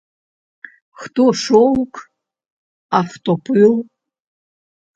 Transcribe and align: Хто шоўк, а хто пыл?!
Хто 1.01 1.23
шоўк, 1.43 1.93
а 2.99 3.05
хто 3.15 3.31
пыл?! 3.45 3.73